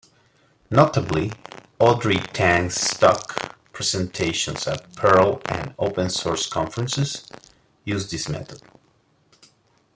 [0.71, 1.31] Notably,
[1.77, 7.27] Audrey Tang's stock presentations at Perl and Open Source conferences
[7.85, 8.63] use this method.